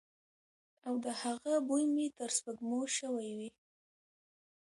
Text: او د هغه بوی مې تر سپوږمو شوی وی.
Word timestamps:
او 0.87 0.93
د 1.05 1.07
هغه 1.21 1.53
بوی 1.67 1.83
مې 1.93 2.07
تر 2.17 2.29
سپوږمو 2.37 2.81
شوی 2.97 3.29
وی. 3.37 3.49